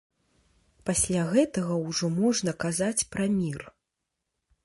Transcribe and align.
Пасля 0.89 1.25
гэтага 1.33 1.73
ўжо 1.87 2.09
можна 2.21 2.51
казаць 2.65 3.07
пра 3.13 3.25
мір. 3.37 3.61